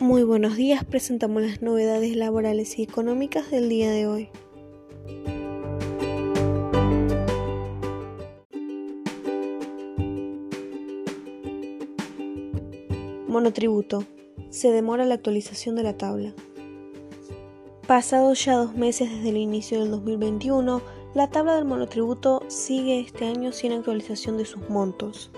Muy 0.00 0.22
buenos 0.22 0.54
días, 0.54 0.84
presentamos 0.84 1.42
las 1.42 1.60
novedades 1.60 2.14
laborales 2.14 2.78
y 2.78 2.84
económicas 2.84 3.50
del 3.50 3.68
día 3.68 3.90
de 3.90 4.06
hoy. 4.06 4.28
Monotributo. 13.26 14.04
Se 14.50 14.70
demora 14.70 15.04
la 15.04 15.14
actualización 15.14 15.74
de 15.74 15.82
la 15.82 15.96
tabla. 15.96 16.32
Pasados 17.88 18.44
ya 18.44 18.54
dos 18.54 18.76
meses 18.76 19.10
desde 19.10 19.30
el 19.30 19.36
inicio 19.36 19.80
del 19.80 19.90
2021, 19.90 20.80
la 21.14 21.28
tabla 21.28 21.56
del 21.56 21.64
monotributo 21.64 22.44
sigue 22.46 23.00
este 23.00 23.26
año 23.26 23.50
sin 23.50 23.72
actualización 23.72 24.38
de 24.38 24.44
sus 24.44 24.70
montos. 24.70 25.32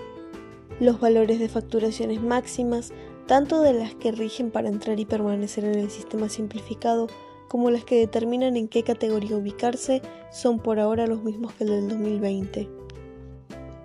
Los 0.79 0.99
valores 0.99 1.39
de 1.39 1.49
facturaciones 1.49 2.21
máximas 2.21 2.93
tanto 3.31 3.61
de 3.61 3.71
las 3.71 3.95
que 3.95 4.11
rigen 4.11 4.51
para 4.51 4.67
entrar 4.67 4.99
y 4.99 5.05
permanecer 5.05 5.63
en 5.63 5.75
el 5.75 5.89
sistema 5.89 6.27
simplificado 6.27 7.07
como 7.47 7.71
las 7.71 7.85
que 7.85 7.95
determinan 7.95 8.57
en 8.57 8.67
qué 8.67 8.83
categoría 8.83 9.37
ubicarse, 9.37 10.01
son 10.33 10.59
por 10.59 10.81
ahora 10.81 11.07
los 11.07 11.23
mismos 11.23 11.53
que 11.53 11.63
el 11.63 11.69
del 11.69 11.87
2020. 11.87 12.69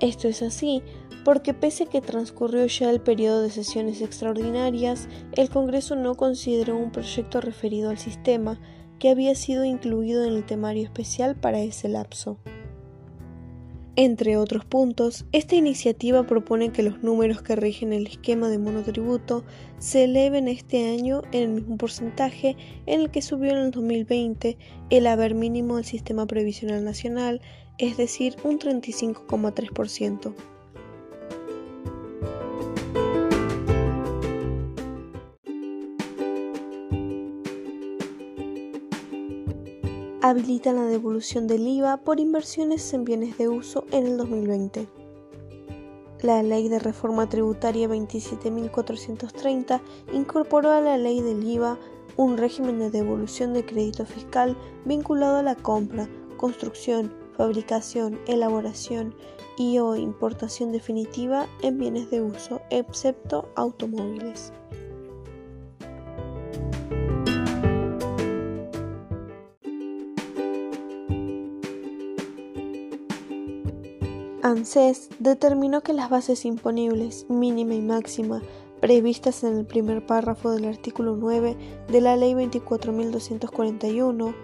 Esto 0.00 0.26
es 0.26 0.42
así 0.42 0.82
porque 1.24 1.54
pese 1.54 1.84
a 1.84 1.86
que 1.86 2.00
transcurrió 2.00 2.66
ya 2.66 2.90
el 2.90 3.00
periodo 3.00 3.40
de 3.40 3.50
sesiones 3.50 4.02
extraordinarias, 4.02 5.08
el 5.34 5.48
Congreso 5.48 5.94
no 5.94 6.16
consideró 6.16 6.76
un 6.76 6.90
proyecto 6.90 7.40
referido 7.40 7.90
al 7.90 7.98
sistema 7.98 8.58
que 8.98 9.10
había 9.10 9.36
sido 9.36 9.64
incluido 9.64 10.24
en 10.24 10.34
el 10.34 10.44
temario 10.44 10.82
especial 10.82 11.36
para 11.36 11.60
ese 11.60 11.88
lapso. 11.88 12.40
Entre 13.98 14.36
otros 14.36 14.66
puntos, 14.66 15.24
esta 15.32 15.56
iniciativa 15.56 16.22
propone 16.26 16.70
que 16.70 16.82
los 16.82 17.02
números 17.02 17.40
que 17.40 17.56
rigen 17.56 17.94
el 17.94 18.06
esquema 18.06 18.50
de 18.50 18.58
monotributo 18.58 19.42
se 19.78 20.04
eleven 20.04 20.48
este 20.48 20.90
año 20.90 21.22
en 21.32 21.42
el 21.42 21.48
mismo 21.48 21.78
porcentaje 21.78 22.58
en 22.84 23.00
el 23.00 23.10
que 23.10 23.22
subió 23.22 23.52
en 23.52 23.58
el 23.58 23.70
2020 23.70 24.58
el 24.90 25.06
haber 25.06 25.34
mínimo 25.34 25.76
del 25.76 25.86
sistema 25.86 26.26
previsional 26.26 26.84
nacional, 26.84 27.40
es 27.78 27.96
decir, 27.96 28.36
un 28.44 28.58
35,3%. 28.58 30.34
Habilitan 40.28 40.74
la 40.74 40.86
devolución 40.86 41.46
del 41.46 41.68
IVA 41.68 41.98
por 41.98 42.18
inversiones 42.18 42.92
en 42.92 43.04
bienes 43.04 43.38
de 43.38 43.48
uso 43.48 43.84
en 43.92 44.06
el 44.06 44.16
2020. 44.16 44.88
La 46.22 46.42
Ley 46.42 46.68
de 46.68 46.80
Reforma 46.80 47.28
Tributaria 47.28 47.88
27.430 47.88 49.80
incorporó 50.12 50.72
a 50.72 50.80
la 50.80 50.98
Ley 50.98 51.20
del 51.20 51.44
IVA 51.44 51.78
un 52.16 52.38
régimen 52.38 52.80
de 52.80 52.90
devolución 52.90 53.52
de 53.52 53.64
crédito 53.64 54.04
fiscal 54.04 54.56
vinculado 54.84 55.36
a 55.36 55.42
la 55.44 55.54
compra, 55.54 56.08
construcción, 56.38 57.14
fabricación, 57.36 58.18
elaboración 58.26 59.14
y 59.56 59.78
o 59.78 59.94
importación 59.94 60.72
definitiva 60.72 61.46
en 61.62 61.78
bienes 61.78 62.10
de 62.10 62.22
uso, 62.22 62.60
excepto 62.70 63.48
automóviles. 63.54 64.52
ANSES 74.46 75.10
determinó 75.18 75.80
que 75.80 75.92
las 75.92 76.08
bases 76.08 76.44
imponibles 76.44 77.26
mínima 77.28 77.74
y 77.74 77.80
máxima 77.80 78.42
previstas 78.80 79.42
en 79.42 79.56
el 79.56 79.66
primer 79.66 80.06
párrafo 80.06 80.52
del 80.52 80.66
artículo 80.66 81.16
9 81.16 81.56
de 81.88 82.00
la 82.00 82.14
Ley 82.14 82.34
24.241, 82.34 84.36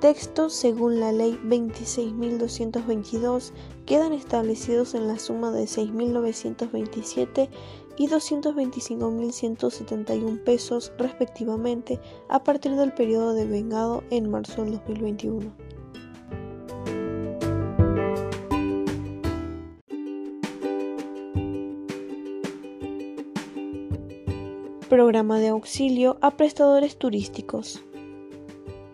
texto 0.00 0.48
según 0.48 0.98
la 0.98 1.12
Ley 1.12 1.38
26.222, 1.44 3.52
quedan 3.84 4.14
establecidos 4.14 4.94
en 4.94 5.08
la 5.08 5.18
suma 5.18 5.50
de 5.50 5.64
6.927 5.64 7.50
y 7.98 8.08
225.171 8.08 10.42
pesos 10.42 10.90
respectivamente 10.96 12.00
a 12.30 12.42
partir 12.42 12.74
del 12.76 12.94
periodo 12.94 13.34
de 13.34 13.44
vengado 13.44 14.04
en 14.08 14.30
marzo 14.30 14.64
del 14.64 14.78
2021. 14.78 15.75
Programa 24.88 25.40
de 25.40 25.48
auxilio 25.48 26.16
a 26.20 26.36
prestadores 26.36 26.96
turísticos. 26.96 27.84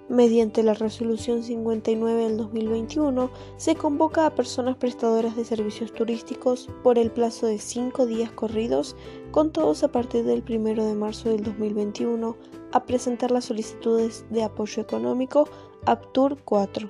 Mediante 0.09 0.63
la 0.63 0.73
resolución 0.73 1.43
59 1.43 2.29
del 2.29 2.39
2021, 2.39 3.31
se 3.59 3.75
convoca 3.75 4.25
a 4.25 4.35
personas 4.35 4.79
prestadoras 4.79 5.37
de 5.37 5.45
servicios 5.45 5.93
turísticos 5.93 6.71
por 6.83 6.99
el 6.99 7.11
plazo 7.11 7.47
de 7.47 7.59
cinco 7.59 8.07
días 8.07 8.33
corridos, 8.33 8.97
con 9.33 9.53
todos 9.53 9.85
a 9.85 9.93
partir 9.93 10.25
del 10.25 10.43
1 10.49 10.83
de 10.83 10.95
marzo 10.95 11.29
del 11.29 11.43
2021, 11.43 12.39
a 12.73 12.85
presentar 12.85 13.31
las 13.31 13.45
solicitudes 13.45 14.25
de 14.31 14.45
apoyo 14.45 14.81
económico 14.81 15.47
APTUR 15.85 16.39
4. 16.43 16.89